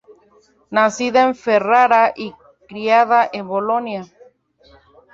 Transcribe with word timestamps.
Nacida 0.71 1.21
en 1.21 1.35
Ferrara 1.35 2.11
y 2.15 2.33
criada 2.67 3.29
en 3.31 3.47
Bolonia. 3.47 4.07